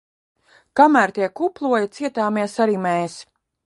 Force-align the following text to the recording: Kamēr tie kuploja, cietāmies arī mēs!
Kamēr 0.79 1.13
tie 1.19 1.29
kuploja, 1.41 1.93
cietāmies 2.01 2.61
arī 2.69 2.85
mēs! 2.91 3.25